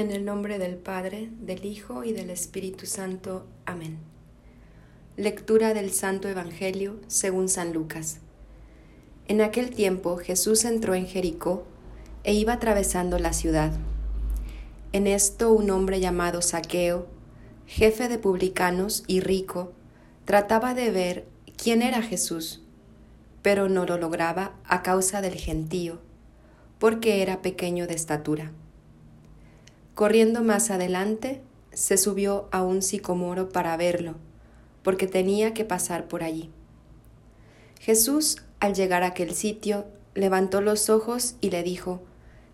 En 0.00 0.10
el 0.12 0.24
nombre 0.24 0.58
del 0.58 0.76
Padre, 0.76 1.28
del 1.42 1.66
Hijo 1.66 2.04
y 2.04 2.14
del 2.14 2.30
Espíritu 2.30 2.86
Santo. 2.86 3.44
Amén. 3.66 3.98
Lectura 5.18 5.74
del 5.74 5.90
Santo 5.90 6.26
Evangelio 6.26 6.98
según 7.06 7.50
San 7.50 7.74
Lucas. 7.74 8.20
En 9.28 9.42
aquel 9.42 9.68
tiempo 9.68 10.16
Jesús 10.16 10.64
entró 10.64 10.94
en 10.94 11.06
Jericó 11.06 11.66
e 12.24 12.32
iba 12.32 12.54
atravesando 12.54 13.18
la 13.18 13.34
ciudad. 13.34 13.72
En 14.94 15.06
esto 15.06 15.52
un 15.52 15.68
hombre 15.68 16.00
llamado 16.00 16.40
Saqueo, 16.40 17.06
jefe 17.66 18.08
de 18.08 18.16
publicanos 18.16 19.04
y 19.06 19.20
rico, 19.20 19.74
trataba 20.24 20.72
de 20.72 20.90
ver 20.90 21.26
quién 21.62 21.82
era 21.82 22.00
Jesús, 22.00 22.62
pero 23.42 23.68
no 23.68 23.84
lo 23.84 23.98
lograba 23.98 24.54
a 24.64 24.82
causa 24.82 25.20
del 25.20 25.34
gentío, 25.34 25.98
porque 26.78 27.20
era 27.20 27.42
pequeño 27.42 27.86
de 27.86 27.92
estatura. 27.96 28.52
Corriendo 29.94 30.42
más 30.42 30.70
adelante, 30.70 31.42
se 31.72 31.96
subió 31.96 32.48
a 32.52 32.62
un 32.62 32.82
sicomoro 32.82 33.48
para 33.48 33.76
verlo, 33.76 34.16
porque 34.82 35.06
tenía 35.06 35.54
que 35.54 35.64
pasar 35.64 36.08
por 36.08 36.22
allí. 36.22 36.50
Jesús, 37.80 38.38
al 38.60 38.74
llegar 38.74 39.02
a 39.02 39.08
aquel 39.08 39.34
sitio, 39.34 39.86
levantó 40.14 40.60
los 40.60 40.90
ojos 40.90 41.36
y 41.40 41.50
le 41.50 41.62
dijo, 41.62 42.02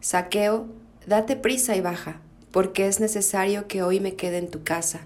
Saqueo, 0.01 0.67
date 1.07 1.37
prisa 1.37 1.77
y 1.77 1.81
baja, 1.81 2.21
porque 2.53 2.87
es 2.87 3.01
necesario 3.01 3.67
que 3.67 3.83
hoy 3.83 4.01
me 4.01 4.15
quede 4.15 4.39
en 4.39 4.51
tu 4.51 4.63
casa. 4.63 5.01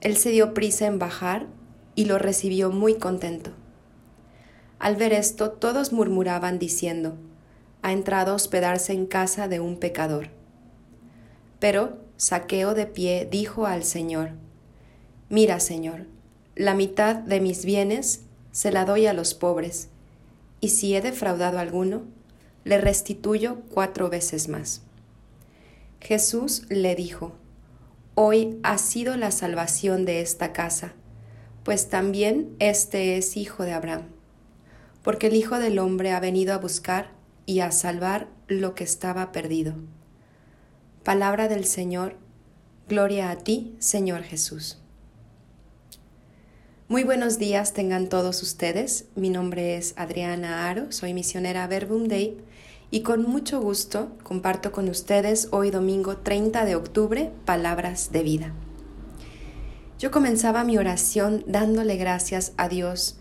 Él 0.00 0.16
se 0.16 0.30
dio 0.30 0.54
prisa 0.54 0.86
en 0.86 0.98
bajar 0.98 1.46
y 1.94 2.04
lo 2.04 2.18
recibió 2.18 2.70
muy 2.70 2.94
contento. 2.94 3.50
Al 4.78 4.94
ver 4.94 5.12
esto, 5.12 5.50
todos 5.50 5.92
murmuraban 5.92 6.58
diciendo, 6.58 7.16
ha 7.82 7.92
entrado 7.92 8.32
a 8.32 8.34
hospedarse 8.34 8.92
en 8.92 9.06
casa 9.06 9.48
de 9.48 9.60
un 9.60 9.78
pecador. 9.78 10.37
Pero 11.58 11.98
Saqueo 12.16 12.74
de 12.74 12.86
pie 12.86 13.28
dijo 13.30 13.66
al 13.66 13.84
Señor, 13.84 14.30
Mira, 15.28 15.60
Señor, 15.60 16.06
la 16.54 16.74
mitad 16.74 17.16
de 17.16 17.40
mis 17.40 17.64
bienes 17.64 18.22
se 18.50 18.72
la 18.72 18.84
doy 18.84 19.06
a 19.06 19.12
los 19.12 19.34
pobres, 19.34 19.88
y 20.60 20.70
si 20.70 20.94
he 20.96 21.00
defraudado 21.00 21.58
alguno, 21.58 22.02
le 22.64 22.80
restituyo 22.80 23.60
cuatro 23.72 24.08
veces 24.10 24.48
más. 24.48 24.82
Jesús 26.00 26.64
le 26.68 26.94
dijo, 26.94 27.32
Hoy 28.14 28.58
ha 28.64 28.78
sido 28.78 29.16
la 29.16 29.30
salvación 29.30 30.04
de 30.04 30.20
esta 30.20 30.52
casa, 30.52 30.94
pues 31.62 31.88
también 31.88 32.56
este 32.58 33.16
es 33.16 33.36
hijo 33.36 33.62
de 33.62 33.72
Abraham, 33.72 34.06
porque 35.02 35.28
el 35.28 35.34
Hijo 35.34 35.58
del 35.58 35.78
Hombre 35.78 36.12
ha 36.12 36.18
venido 36.18 36.52
a 36.52 36.58
buscar 36.58 37.12
y 37.46 37.60
a 37.60 37.70
salvar 37.70 38.28
lo 38.48 38.74
que 38.74 38.84
estaba 38.84 39.30
perdido. 39.30 39.74
Palabra 41.04 41.48
del 41.48 41.64
Señor, 41.64 42.16
gloria 42.88 43.30
a 43.30 43.36
ti, 43.36 43.74
Señor 43.78 44.22
Jesús. 44.22 44.78
Muy 46.88 47.04
buenos 47.04 47.38
días 47.38 47.72
tengan 47.72 48.08
todos 48.08 48.42
ustedes. 48.42 49.06
Mi 49.14 49.30
nombre 49.30 49.76
es 49.76 49.94
Adriana 49.96 50.68
Aro, 50.68 50.92
soy 50.92 51.14
misionera 51.14 51.66
Verbum 51.66 52.08
Dei 52.08 52.38
y 52.90 53.02
con 53.02 53.22
mucho 53.22 53.60
gusto 53.60 54.16
comparto 54.22 54.72
con 54.72 54.88
ustedes 54.88 55.48
hoy 55.50 55.70
domingo 55.70 56.18
30 56.18 56.64
de 56.64 56.76
octubre 56.76 57.30
palabras 57.44 58.12
de 58.12 58.22
vida. 58.22 58.52
Yo 59.98 60.10
comenzaba 60.10 60.64
mi 60.64 60.78
oración 60.78 61.44
dándole 61.46 61.96
gracias 61.96 62.52
a 62.56 62.68
Dios 62.68 63.18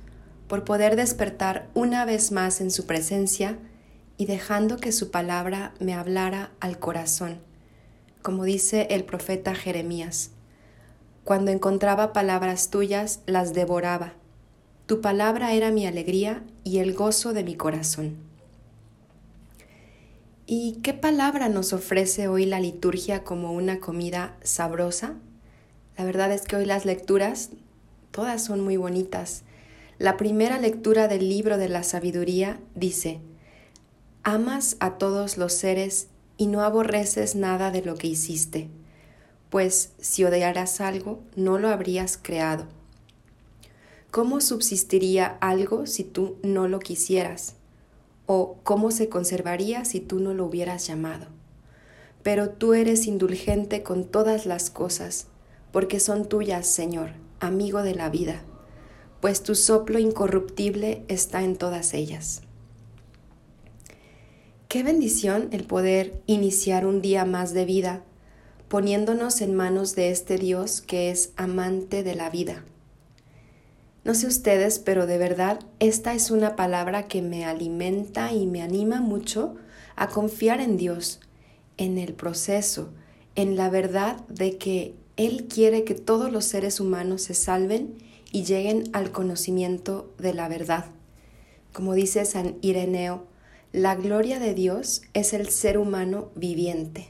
por 0.48 0.64
poder 0.64 0.95
despertar 0.95 1.70
una 1.73 2.05
vez 2.05 2.31
más 2.31 2.61
en 2.61 2.72
su 2.72 2.86
presencia 2.86 3.58
y 4.17 4.25
dejando 4.25 4.78
que 4.78 4.92
su 4.92 5.11
palabra 5.11 5.73
me 5.80 5.94
hablara 5.94 6.52
al 6.59 6.80
corazón, 6.80 7.47
como 8.22 8.44
dice 8.44 8.88
el 8.90 9.04
profeta 9.04 9.56
Jeremías. 9.56 10.32
Cuando 11.23 11.52
encontraba 11.52 12.14
palabras 12.14 12.70
tuyas, 12.70 13.22
las 13.26 13.54
devoraba. 13.54 14.14
Tu 14.86 15.02
palabra 15.02 15.54
era 15.54 15.72
mi 15.72 15.86
alegría 15.86 16.44
y 16.64 16.78
el 16.78 16.94
gozo 16.94 17.33
de 17.33 17.44
mi 17.44 17.55
corazón. 17.55 18.16
¿Y 20.45 20.80
qué 20.82 20.94
palabra 20.94 21.50
nos 21.50 21.73
ofrece 21.73 22.30
hoy 22.30 22.45
la 22.45 22.61
liturgia 22.61 23.26
como 23.26 23.52
una 23.52 23.82
comida 23.82 24.38
sabrosa? 24.44 25.16
La 25.98 26.05
verdad 26.05 26.32
es 26.32 26.44
que 26.44 26.55
hoy 26.55 26.66
las 26.66 26.86
lecturas, 26.86 27.49
todas 28.11 28.45
son 28.45 28.61
muy 28.61 28.78
bonitas. 28.78 29.44
La 29.99 30.16
primera 30.16 30.58
lectura 30.58 31.10
del 31.10 31.28
libro 31.28 31.58
de 31.58 31.67
la 31.67 31.84
sabiduría 31.84 32.61
dice, 32.76 33.20
Amas 34.23 34.78
a 34.80 34.98
todos 34.98 35.38
los 35.38 35.52
seres 35.52 36.08
y 36.37 36.48
no 36.48 36.61
aborreces 36.61 37.36
nada 37.36 37.71
de 37.71 37.81
lo 37.81 37.95
que 37.95 38.08
hiciste, 38.08 38.70
pues 39.49 39.92
si 39.99 40.23
odiaras 40.23 40.81
algo, 40.81 41.20
no 41.36 41.58
lo 41.58 41.70
habrías 41.70 42.17
creado. 42.21 42.65
¿Cómo 44.11 44.42
subsistiría 44.42 45.37
algo 45.42 45.86
si 45.86 46.03
tú 46.03 46.37
no 46.43 46.67
lo 46.67 46.80
quisieras? 46.80 47.58
o 48.27 48.58
cómo 48.64 48.92
se 48.92 49.09
conservaría 49.09 49.86
si 49.86 49.99
tú 49.99 50.20
no 50.20 50.33
lo 50.36 50.45
hubieras 50.45 50.86
llamado. 50.86 51.25
Pero 52.21 52.49
tú 52.49 52.73
eres 52.73 53.08
indulgente 53.08 53.81
con 53.81 54.04
todas 54.04 54.45
las 54.45 54.69
cosas, 54.69 55.27
porque 55.71 55.99
son 55.99 56.27
tuyas, 56.27 56.67
Señor, 56.67 57.11
amigo 57.39 57.81
de 57.81 57.95
la 57.95 58.09
vida, 58.09 58.43
pues 59.21 59.42
tu 59.42 59.55
soplo 59.55 59.98
incorruptible 59.98 61.04
está 61.08 61.43
en 61.43 61.55
todas 61.55 61.93
ellas. 61.93 62.42
Qué 64.67 64.83
bendición 64.83 65.50
el 65.52 65.64
poder 65.66 66.22
iniciar 66.26 66.86
un 66.86 67.02
día 67.02 67.26
más 67.26 67.54
de 67.54 67.66
vida, 67.66 68.04
poniéndonos 68.67 69.42
en 69.42 69.55
manos 69.55 69.95
de 69.95 70.11
este 70.11 70.38
Dios 70.38 70.82
que 70.82 71.10
es 71.10 71.32
amante 71.38 72.04
de 72.04 72.16
la 72.16 72.30
vida 72.30 72.64
no 74.08 74.16
sé 74.16 74.26
ustedes, 74.26 74.80
pero 74.80 75.05
de 75.05 75.17
verdad 75.17 75.60
esta 75.82 76.14
es 76.14 76.32
una 76.32 76.55
palabra 76.55 77.10
que 77.10 77.22
me 77.22 77.44
alimenta 77.44 78.32
y 78.32 78.48
me 78.48 78.61
anima 78.61 79.02
mucho 79.02 79.58
a 79.98 80.08
confiar 80.08 80.61
en 80.61 80.78
Dios, 80.78 81.20
en 81.76 81.98
el 81.98 82.14
proceso, 82.14 82.94
en 83.36 83.58
la 83.58 83.70
verdad 83.70 84.26
de 84.30 84.58
que 84.58 84.95
Él 85.17 85.49
quiere 85.49 85.84
que 85.84 85.94
todos 85.94 86.32
los 86.32 86.45
seres 86.45 86.80
humanos 86.80 87.23
se 87.23 87.34
salven 87.34 87.95
y 88.32 88.45
lleguen 88.45 88.86
al 88.94 89.11
conocimiento 89.11 90.10
de 90.17 90.34
la 90.34 90.48
verdad. 90.48 90.86
Como 91.73 91.94
dice 91.94 92.23
San 92.23 92.55
Ireneo, 92.61 93.26
la 93.77 93.93
gloria 93.93 94.39
de 94.39 94.55
Dios 94.55 95.04
es 95.14 95.33
el 95.33 95.49
ser 95.49 95.77
humano 95.77 96.32
viviente. 96.33 97.10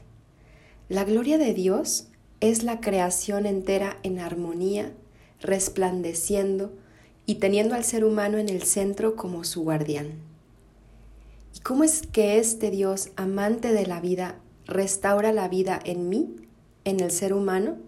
La 0.90 1.04
gloria 1.04 1.38
de 1.38 1.54
Dios 1.54 2.08
es 2.40 2.62
la 2.62 2.80
creación 2.80 3.46
entera 3.46 3.96
en 4.02 4.18
armonía, 4.18 4.92
resplandeciendo, 5.40 6.70
y 7.24 7.36
teniendo 7.36 7.74
al 7.74 7.84
ser 7.84 8.04
humano 8.04 8.36
en 8.36 8.50
el 8.50 8.64
centro 8.64 9.16
como 9.16 9.44
su 9.44 9.62
guardián. 9.62 10.12
¿Y 11.54 11.60
cómo 11.60 11.84
es 11.84 12.02
que 12.06 12.38
este 12.38 12.70
Dios, 12.70 13.12
amante 13.16 13.72
de 13.72 13.86
la 13.86 14.02
vida, 14.02 14.38
restaura 14.66 15.32
la 15.32 15.48
vida 15.48 15.80
en 15.82 16.10
mí, 16.10 16.36
en 16.84 17.00
el 17.00 17.10
ser 17.10 17.32
humano? 17.32 17.78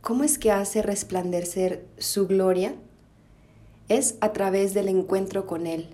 ¿Cómo 0.00 0.24
es 0.24 0.38
que 0.38 0.50
hace 0.50 0.82
resplandecer 0.82 1.86
su 1.98 2.26
gloria? 2.26 2.74
Es 3.88 4.16
a 4.20 4.32
través 4.32 4.74
del 4.74 4.88
encuentro 4.88 5.46
con 5.46 5.68
Él, 5.68 5.90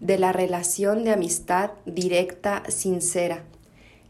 de 0.00 0.18
la 0.18 0.32
relación 0.32 1.04
de 1.04 1.12
amistad 1.12 1.72
directa, 1.86 2.62
sincera. 2.68 3.44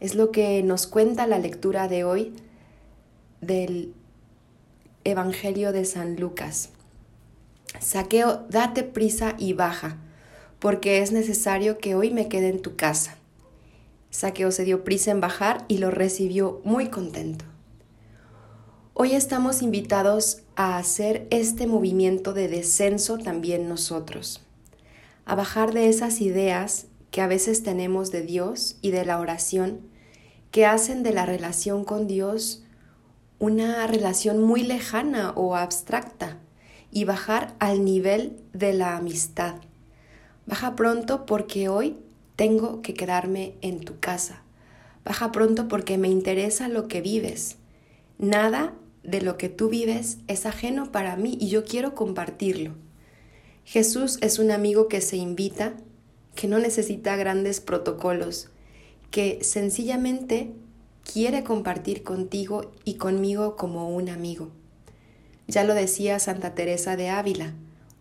Es 0.00 0.14
lo 0.14 0.30
que 0.32 0.62
nos 0.62 0.86
cuenta 0.86 1.26
la 1.26 1.38
lectura 1.38 1.88
de 1.88 2.04
hoy 2.04 2.32
del 3.40 3.94
Evangelio 5.04 5.72
de 5.72 5.84
San 5.84 6.16
Lucas. 6.16 6.70
Saqueo, 7.80 8.46
date 8.48 8.82
prisa 8.82 9.34
y 9.38 9.52
baja, 9.52 9.98
porque 10.58 11.02
es 11.02 11.12
necesario 11.12 11.78
que 11.78 11.94
hoy 11.94 12.10
me 12.10 12.28
quede 12.28 12.48
en 12.48 12.62
tu 12.62 12.76
casa. 12.76 13.16
Saqueo 14.10 14.50
se 14.52 14.64
dio 14.64 14.84
prisa 14.84 15.10
en 15.10 15.20
bajar 15.20 15.64
y 15.68 15.78
lo 15.78 15.90
recibió 15.90 16.60
muy 16.64 16.88
contento. 16.88 17.44
Hoy 18.94 19.12
estamos 19.12 19.60
invitados 19.60 20.42
a 20.54 20.78
hacer 20.78 21.26
este 21.30 21.66
movimiento 21.66 22.32
de 22.32 22.46
descenso 22.46 23.18
también 23.18 23.68
nosotros, 23.68 24.40
a 25.24 25.34
bajar 25.34 25.72
de 25.72 25.88
esas 25.88 26.20
ideas 26.20 26.86
que 27.10 27.20
a 27.20 27.26
veces 27.26 27.62
tenemos 27.62 28.10
de 28.10 28.22
Dios 28.22 28.76
y 28.82 28.90
de 28.90 29.04
la 29.04 29.18
oración, 29.18 29.80
que 30.50 30.66
hacen 30.66 31.02
de 31.02 31.12
la 31.12 31.26
relación 31.26 31.84
con 31.84 32.06
Dios 32.06 32.64
una 33.38 33.86
relación 33.86 34.42
muy 34.42 34.62
lejana 34.62 35.32
o 35.32 35.56
abstracta 35.56 36.38
y 36.90 37.04
bajar 37.04 37.54
al 37.58 37.84
nivel 37.84 38.38
de 38.52 38.72
la 38.72 38.96
amistad. 38.96 39.56
Baja 40.46 40.76
pronto 40.76 41.26
porque 41.26 41.68
hoy 41.68 41.96
tengo 42.36 42.82
que 42.82 42.94
quedarme 42.94 43.54
en 43.60 43.80
tu 43.80 43.98
casa. 43.98 44.42
Baja 45.04 45.32
pronto 45.32 45.68
porque 45.68 45.98
me 45.98 46.08
interesa 46.08 46.68
lo 46.68 46.88
que 46.88 47.00
vives. 47.00 47.56
Nada 48.18 48.74
de 49.02 49.20
lo 49.20 49.36
que 49.36 49.48
tú 49.48 49.68
vives 49.68 50.18
es 50.28 50.46
ajeno 50.46 50.92
para 50.92 51.16
mí 51.16 51.36
y 51.40 51.48
yo 51.48 51.64
quiero 51.64 51.94
compartirlo. 51.94 52.74
Jesús 53.64 54.18
es 54.20 54.38
un 54.38 54.50
amigo 54.50 54.88
que 54.88 55.00
se 55.00 55.16
invita, 55.16 55.74
que 56.34 56.48
no 56.48 56.58
necesita 56.58 57.16
grandes 57.16 57.60
protocolos, 57.60 58.48
que 59.10 59.42
sencillamente 59.42 60.52
quiere 61.02 61.44
compartir 61.44 62.02
contigo 62.02 62.72
y 62.84 62.94
conmigo 62.94 63.56
como 63.56 63.94
un 63.94 64.08
amigo. 64.08 64.50
Ya 65.46 65.64
lo 65.64 65.74
decía 65.74 66.18
Santa 66.18 66.54
Teresa 66.54 66.96
de 66.96 67.08
Ávila, 67.08 67.54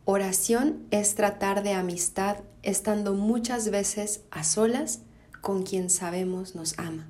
oración 0.05 0.83
es 0.91 1.15
tratar 1.15 1.63
de 1.63 1.73
amistad 1.73 2.37
estando 2.61 3.13
muchas 3.13 3.69
veces 3.69 4.21
a 4.31 4.43
solas 4.43 4.99
con 5.41 5.63
quien 5.63 5.89
sabemos 5.89 6.55
nos 6.55 6.77
ama. 6.77 7.07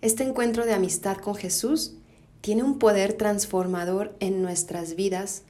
Este 0.00 0.22
encuentro 0.22 0.66
de 0.66 0.74
amistad 0.74 1.16
con 1.16 1.34
Jesús 1.34 1.94
tiene 2.40 2.62
un 2.62 2.78
poder 2.78 3.14
transformador 3.14 4.14
en 4.20 4.42
nuestras 4.42 4.96
vidas 4.96 5.42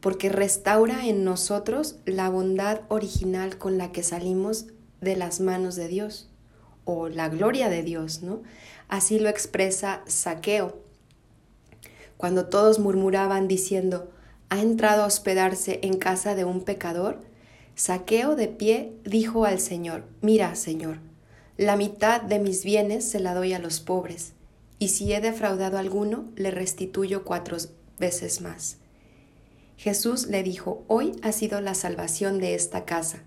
porque 0.00 0.28
restaura 0.28 1.06
en 1.06 1.24
nosotros 1.24 1.96
la 2.04 2.28
bondad 2.28 2.82
original 2.88 3.58
con 3.58 3.78
la 3.78 3.92
que 3.92 4.02
salimos 4.02 4.66
de 5.00 5.16
las 5.16 5.40
manos 5.40 5.76
de 5.76 5.88
Dios 5.88 6.28
o 6.84 7.08
la 7.08 7.28
gloria 7.28 7.68
de 7.68 7.82
Dios, 7.82 8.22
¿no? 8.22 8.42
Así 8.88 9.18
lo 9.18 9.28
expresa 9.28 10.02
Saqueo. 10.06 10.78
Cuando 12.16 12.46
todos 12.46 12.78
murmuraban 12.78 13.46
diciendo, 13.46 14.10
ha 14.48 14.60
entrado 14.60 15.02
a 15.02 15.06
hospedarse 15.06 15.80
en 15.82 15.98
casa 15.98 16.34
de 16.34 16.44
un 16.44 16.62
pecador, 16.62 17.20
Saqueo 17.74 18.34
de 18.34 18.48
pie 18.48 18.92
dijo 19.04 19.44
al 19.44 19.60
Señor, 19.60 20.04
mira, 20.20 20.54
Señor, 20.54 20.98
la 21.56 21.76
mitad 21.76 22.22
de 22.22 22.38
mis 22.38 22.64
bienes 22.64 23.08
se 23.08 23.20
la 23.20 23.34
doy 23.34 23.52
a 23.52 23.58
los 23.58 23.80
pobres, 23.80 24.32
y 24.78 24.88
si 24.88 25.12
he 25.12 25.20
defraudado 25.20 25.76
a 25.76 25.80
alguno, 25.80 26.24
le 26.34 26.50
restituyo 26.50 27.24
cuatro 27.24 27.56
veces 27.98 28.40
más. 28.40 28.77
Jesús 29.78 30.26
le 30.26 30.42
dijo, 30.42 30.84
hoy 30.88 31.12
ha 31.22 31.32
sido 31.32 31.62
la 31.62 31.72
salvación 31.72 32.38
de 32.38 32.54
esta 32.54 32.84
casa, 32.84 33.22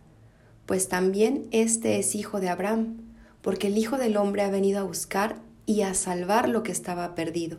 pues 0.67 0.87
también 0.87 1.47
este 1.49 1.97
es 1.97 2.13
hijo 2.13 2.39
de 2.39 2.49
Abraham 2.49 3.11
porque 3.41 3.67
el 3.67 3.77
Hijo 3.77 3.97
del 3.97 4.17
Hombre 4.17 4.43
ha 4.43 4.49
venido 4.49 4.79
a 4.79 4.83
buscar 4.83 5.37
y 5.65 5.81
a 5.81 5.93
salvar 5.93 6.49
lo 6.49 6.63
que 6.63 6.71
estaba 6.71 7.15
perdido. 7.15 7.57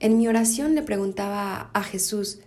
En 0.00 0.18
mi 0.18 0.28
oración 0.28 0.74
le 0.74 0.82
preguntaba 0.82 1.70
a 1.72 1.82
Jesús, 1.82 2.40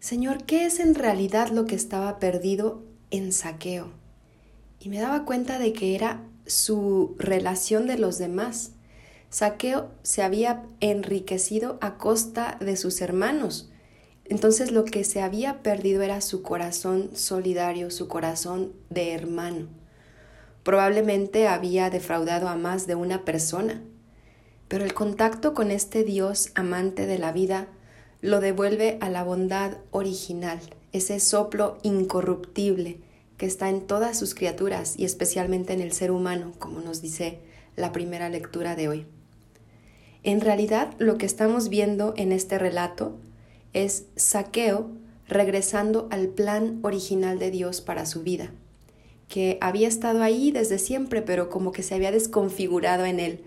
Señor, 0.00 0.44
¿qué 0.44 0.64
es 0.66 0.78
en 0.78 0.94
realidad 0.94 1.48
lo 1.48 1.64
que 1.64 1.74
estaba 1.74 2.18
perdido 2.18 2.82
en 3.10 3.32
saqueo? 3.32 3.90
Y 4.80 4.90
me 4.90 5.00
daba 5.00 5.24
cuenta 5.24 5.58
de 5.58 5.72
que 5.72 5.94
era 5.94 6.22
su 6.46 7.16
relación 7.18 7.86
de 7.86 7.98
los 7.98 8.18
demás. 8.18 8.72
Saqueo 9.30 9.90
se 10.02 10.22
había 10.22 10.64
enriquecido 10.80 11.78
a 11.80 11.98
costa 11.98 12.58
de 12.60 12.76
sus 12.76 13.00
hermanos. 13.00 13.70
Entonces 14.28 14.72
lo 14.72 14.84
que 14.84 15.04
se 15.04 15.22
había 15.22 15.62
perdido 15.62 16.02
era 16.02 16.20
su 16.20 16.42
corazón 16.42 17.10
solidario, 17.14 17.90
su 17.90 18.08
corazón 18.08 18.72
de 18.90 19.12
hermano. 19.12 19.68
Probablemente 20.62 21.48
había 21.48 21.88
defraudado 21.88 22.48
a 22.48 22.56
más 22.56 22.86
de 22.86 22.94
una 22.94 23.24
persona, 23.24 23.82
pero 24.68 24.84
el 24.84 24.92
contacto 24.92 25.54
con 25.54 25.70
este 25.70 26.04
Dios 26.04 26.50
amante 26.54 27.06
de 27.06 27.18
la 27.18 27.32
vida 27.32 27.68
lo 28.20 28.40
devuelve 28.40 28.98
a 29.00 29.08
la 29.08 29.24
bondad 29.24 29.78
original, 29.92 30.60
ese 30.92 31.20
soplo 31.20 31.78
incorruptible 31.82 33.00
que 33.38 33.46
está 33.46 33.70
en 33.70 33.86
todas 33.86 34.18
sus 34.18 34.34
criaturas 34.34 34.94
y 34.98 35.04
especialmente 35.04 35.72
en 35.72 35.80
el 35.80 35.92
ser 35.92 36.10
humano, 36.10 36.52
como 36.58 36.80
nos 36.80 37.00
dice 37.00 37.38
la 37.76 37.92
primera 37.92 38.28
lectura 38.28 38.76
de 38.76 38.88
hoy. 38.88 39.06
En 40.24 40.40
realidad, 40.40 40.92
lo 40.98 41.16
que 41.16 41.26
estamos 41.26 41.68
viendo 41.68 42.12
en 42.16 42.32
este 42.32 42.58
relato 42.58 43.16
es 43.72 44.04
Saqueo 44.16 44.90
regresando 45.26 46.08
al 46.10 46.28
plan 46.28 46.78
original 46.82 47.38
de 47.38 47.50
Dios 47.50 47.80
para 47.80 48.06
su 48.06 48.22
vida 48.22 48.52
que 49.28 49.58
había 49.60 49.88
estado 49.88 50.22
ahí 50.22 50.50
desde 50.50 50.78
siempre, 50.78 51.22
pero 51.22 51.50
como 51.50 51.70
que 51.70 51.82
se 51.82 51.94
había 51.94 52.10
desconfigurado 52.10 53.04
en 53.04 53.20
él, 53.20 53.40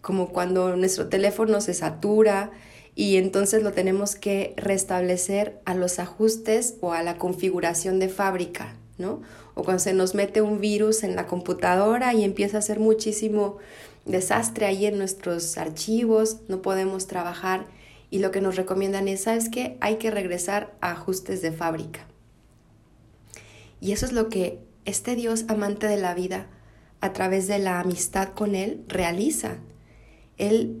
como 0.00 0.28
cuando 0.28 0.76
nuestro 0.76 1.08
teléfono 1.08 1.60
se 1.60 1.74
satura 1.74 2.50
y 2.94 3.16
entonces 3.16 3.62
lo 3.62 3.72
tenemos 3.72 4.14
que 4.14 4.54
restablecer 4.56 5.58
a 5.64 5.74
los 5.74 5.98
ajustes 5.98 6.76
o 6.80 6.92
a 6.92 7.02
la 7.02 7.16
configuración 7.16 7.98
de 7.98 8.08
fábrica, 8.08 8.76
¿no? 8.98 9.22
O 9.54 9.64
cuando 9.64 9.82
se 9.82 9.94
nos 9.94 10.14
mete 10.14 10.42
un 10.42 10.60
virus 10.60 11.02
en 11.02 11.16
la 11.16 11.26
computadora 11.26 12.12
y 12.12 12.22
empieza 12.22 12.58
a 12.58 12.60
hacer 12.60 12.78
muchísimo 12.78 13.56
desastre 14.04 14.66
ahí 14.66 14.84
en 14.86 14.98
nuestros 14.98 15.56
archivos, 15.56 16.38
no 16.48 16.60
podemos 16.60 17.06
trabajar 17.06 17.66
y 18.14 18.20
lo 18.20 18.30
que 18.30 18.40
nos 18.40 18.54
recomiendan 18.54 19.08
es, 19.08 19.22
¿sabes 19.22 19.48
qué? 19.48 19.76
Hay 19.80 19.96
que 19.96 20.12
regresar 20.12 20.76
a 20.80 20.92
ajustes 20.92 21.42
de 21.42 21.50
fábrica. 21.50 22.06
Y 23.80 23.90
eso 23.90 24.06
es 24.06 24.12
lo 24.12 24.28
que 24.28 24.60
este 24.84 25.16
Dios 25.16 25.46
amante 25.48 25.88
de 25.88 25.96
la 25.96 26.14
vida, 26.14 26.46
a 27.00 27.12
través 27.12 27.48
de 27.48 27.58
la 27.58 27.80
amistad 27.80 28.28
con 28.28 28.54
Él, 28.54 28.84
realiza. 28.86 29.56
Él 30.38 30.80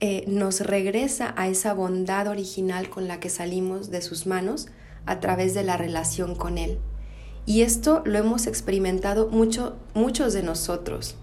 eh, 0.00 0.24
nos 0.26 0.58
regresa 0.58 1.32
a 1.36 1.46
esa 1.46 1.72
bondad 1.72 2.26
original 2.26 2.90
con 2.90 3.06
la 3.06 3.20
que 3.20 3.30
salimos 3.30 3.92
de 3.92 4.02
sus 4.02 4.26
manos 4.26 4.66
a 5.06 5.20
través 5.20 5.54
de 5.54 5.62
la 5.62 5.76
relación 5.76 6.34
con 6.34 6.58
Él. 6.58 6.80
Y 7.46 7.62
esto 7.62 8.02
lo 8.04 8.18
hemos 8.18 8.48
experimentado 8.48 9.28
mucho, 9.28 9.76
muchos 9.94 10.32
de 10.32 10.42
nosotros. 10.42 11.14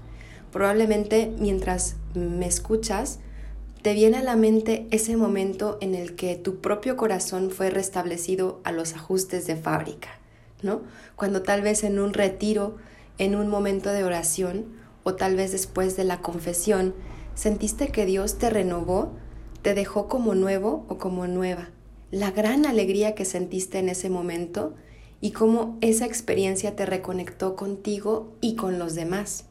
Probablemente 0.54 1.34
mientras 1.38 1.98
me 2.14 2.48
escuchas, 2.48 3.20
te 3.82 3.94
viene 3.94 4.18
a 4.18 4.24
la 4.24 4.36
mente 4.36 4.88
ese 4.92 5.16
momento 5.16 5.78
en 5.82 5.96
el 5.96 6.16
que 6.16 6.36
tu 6.36 6.60
propio 6.60 6.98
corazón 6.98 7.50
fue 7.52 7.70
restablecido 7.70 8.60
a 8.64 8.72
los 8.72 8.94
ajustes 8.94 9.48
de 9.48 9.56
fábrica. 9.56 10.20
¿no? 10.62 10.82
Cuando 11.16 11.42
tal 11.42 11.62
vez 11.62 11.84
en 11.84 12.00
un 12.00 12.14
retiro, 12.14 12.78
en 13.18 13.36
un 13.36 13.48
momento 13.48 13.92
de 13.92 14.04
oración 14.04 14.66
o 15.04 15.16
tal 15.16 15.36
vez 15.36 15.52
después 15.52 15.96
de 15.96 16.04
la 16.04 16.22
confesión, 16.22 16.94
sentiste 17.36 17.90
que 17.90 18.06
Dios 18.06 18.38
te 18.38 18.50
renovó, 18.50 19.14
te 19.62 19.74
dejó 19.74 20.08
como 20.08 20.36
nuevo 20.36 20.86
o 20.90 20.98
como 20.98 21.28
nueva. 21.28 21.70
La 22.12 22.32
gran 22.32 22.66
alegría 22.66 23.16
que 23.16 23.26
sentiste 23.26 23.80
en 23.80 23.90
ese 23.90 24.10
momento 24.10 24.76
y 25.22 25.32
cómo 25.32 25.78
esa 25.82 26.06
experiencia 26.06 26.76
te 26.76 26.86
reconectó 26.86 27.56
contigo 27.56 28.34
y 28.42 28.56
con 28.56 28.80
los 28.80 28.96
demás. 28.96 29.46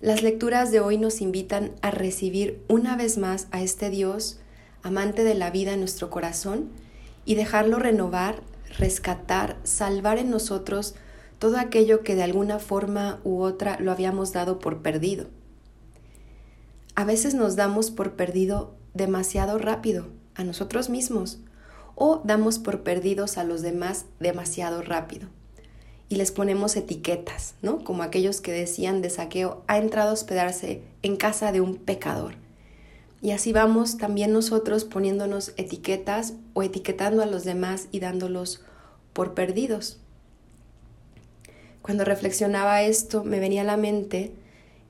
Las 0.00 0.22
lecturas 0.22 0.70
de 0.70 0.80
hoy 0.80 0.98
nos 0.98 1.20
invitan 1.20 1.72
a 1.82 1.90
recibir 1.90 2.62
una 2.68 2.96
vez 2.96 3.18
más 3.18 3.48
a 3.50 3.62
este 3.62 3.90
Dios, 3.90 4.38
amante 4.82 5.24
de 5.24 5.34
la 5.34 5.50
vida 5.50 5.72
en 5.72 5.80
nuestro 5.80 6.08
corazón, 6.08 6.70
y 7.24 7.34
dejarlo 7.34 7.78
renovar 7.78 8.42
rescatar, 8.76 9.56
salvar 9.64 10.18
en 10.18 10.30
nosotros 10.30 10.94
todo 11.38 11.58
aquello 11.58 12.02
que 12.02 12.14
de 12.14 12.22
alguna 12.22 12.58
forma 12.58 13.20
u 13.24 13.40
otra 13.40 13.78
lo 13.80 13.92
habíamos 13.92 14.32
dado 14.32 14.58
por 14.58 14.82
perdido. 14.82 15.26
A 16.94 17.04
veces 17.04 17.34
nos 17.34 17.56
damos 17.56 17.90
por 17.90 18.14
perdido 18.14 18.74
demasiado 18.94 19.58
rápido 19.58 20.06
a 20.34 20.42
nosotros 20.44 20.88
mismos 20.90 21.38
o 21.94 22.20
damos 22.24 22.58
por 22.58 22.82
perdidos 22.82 23.38
a 23.38 23.44
los 23.44 23.62
demás 23.62 24.06
demasiado 24.18 24.82
rápido. 24.82 25.28
Y 26.08 26.16
les 26.16 26.32
ponemos 26.32 26.76
etiquetas, 26.76 27.54
¿no? 27.60 27.84
Como 27.84 28.02
aquellos 28.02 28.40
que 28.40 28.52
decían 28.52 29.02
de 29.02 29.10
saqueo, 29.10 29.62
ha 29.66 29.78
entrado 29.78 30.10
a 30.10 30.14
hospedarse 30.14 30.82
en 31.02 31.16
casa 31.16 31.52
de 31.52 31.60
un 31.60 31.76
pecador. 31.76 32.34
Y 33.20 33.32
así 33.32 33.52
vamos 33.52 33.98
también 33.98 34.32
nosotros 34.32 34.84
poniéndonos 34.84 35.52
etiquetas 35.56 36.34
o 36.54 36.62
etiquetando 36.62 37.22
a 37.22 37.26
los 37.26 37.44
demás 37.44 37.88
y 37.90 38.00
dándolos 38.00 38.62
por 39.12 39.34
perdidos. 39.34 39.98
Cuando 41.82 42.04
reflexionaba 42.04 42.82
esto, 42.82 43.24
me 43.24 43.40
venía 43.40 43.62
a 43.62 43.64
la 43.64 43.76
mente 43.76 44.32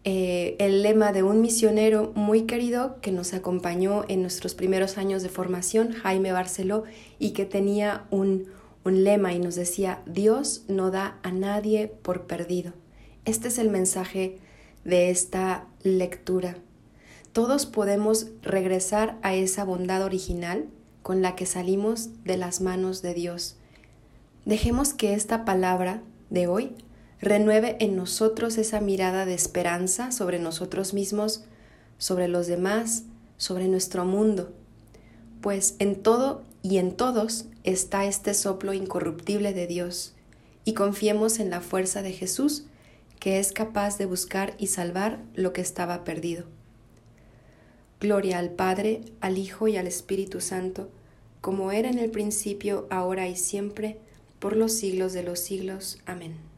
eh, 0.05 0.57
el 0.59 0.83
lema 0.83 1.13
de 1.13 1.23
un 1.23 1.41
misionero 1.41 2.13
muy 2.15 2.43
querido 2.43 2.97
que 3.01 3.13
nos 3.13 3.35
acompañó 3.35 4.05
en 4.09 4.23
nuestros 4.23 4.55
primeros 4.55 4.99
años 4.99 5.23
de 5.23 5.29
formación, 5.29 5.93
Jaime 5.93 6.33
Barceló, 6.33 6.85
y 7.19 7.31
que 7.31 7.45
tenía 7.45 8.05
un, 8.11 8.47
un 8.89 9.05
lema 9.05 9.33
y 9.33 9.39
nos 9.39 9.55
decía, 9.55 10.03
Dios 10.07 10.65
no 10.69 10.91
da 10.91 11.19
a 11.23 11.31
nadie 11.31 11.89
por 12.03 12.27
perdido. 12.27 12.73
Este 13.25 13.49
es 13.49 13.59
el 13.59 13.71
mensaje 13.71 14.39
de 14.85 15.11
esta 15.11 15.67
lectura 15.83 16.57
todos 17.39 17.67
podemos 17.67 18.27
regresar 18.43 19.17
a 19.23 19.33
esa 19.33 19.63
bondad 19.63 20.03
original 20.03 20.67
con 21.05 21.23
la 21.23 21.37
que 21.37 21.47
salimos 21.47 22.09
de 22.25 22.37
las 22.37 22.61
manos 22.61 23.01
de 23.01 23.15
Dios. 23.15 23.55
Dejemos 24.45 24.93
que 24.93 25.15
esta 25.15 25.45
palabra 25.45 26.03
de 26.31 26.49
hoy 26.49 26.75
renueve 27.21 27.77
en 27.79 27.95
nosotros 27.95 28.59
esa 28.59 28.81
mirada 28.81 29.25
de 29.25 29.35
esperanza 29.35 30.11
sobre 30.11 30.41
nosotros 30.41 30.95
mismos, 30.95 31.45
sobre 31.97 32.27
los 32.27 32.49
demás, 32.49 33.05
sobre 33.37 33.69
nuestro 33.69 34.05
mundo, 34.05 34.53
pues 35.41 35.77
en 35.79 35.95
todo 35.95 36.43
y 36.63 36.79
en 36.79 36.91
todos 36.91 37.45
está 37.71 38.07
este 38.07 38.35
soplo 38.35 38.73
incorruptible 38.73 39.53
de 39.53 39.67
Dios, 39.67 40.15
y 40.65 40.75
confiemos 40.75 41.39
en 41.39 41.51
la 41.51 41.61
fuerza 41.61 42.03
de 42.03 42.13
Jesús, 42.13 42.65
que 43.21 43.39
es 43.39 43.53
capaz 43.53 43.99
de 43.99 44.07
buscar 44.07 44.55
y 44.59 44.69
salvar 44.69 45.21
lo 45.35 45.53
que 45.53 45.61
estaba 45.61 46.05
perdido. 46.05 46.45
Gloria 48.01 48.39
al 48.39 48.51
Padre, 48.51 49.01
al 49.21 49.39
Hijo 49.39 49.67
y 49.67 49.77
al 49.77 49.87
Espíritu 49.87 50.41
Santo, 50.41 50.89
como 51.41 51.73
era 51.73 51.89
en 51.89 51.99
el 51.99 52.11
principio, 52.11 52.87
ahora 52.91 53.29
y 53.29 53.37
siempre, 53.37 53.99
por 54.39 54.57
los 54.57 54.73
siglos 54.73 55.13
de 55.13 55.23
los 55.23 55.41
siglos. 55.41 55.99
Amén. 56.07 56.49